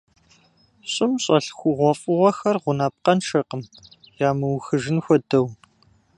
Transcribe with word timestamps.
ЩӀым 0.91 1.11
щӀэлъ 1.23 1.49
хъугъуэфӀыгъуэхэр 1.57 2.57
гъунапкъэншэкъым, 2.63 3.61
ямыухыжын 4.29 4.97
хуэдэу. 5.05 5.47